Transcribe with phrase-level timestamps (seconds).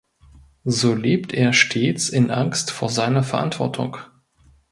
[0.65, 3.97] So lebt er stets in Angst vor seiner Verantwortung.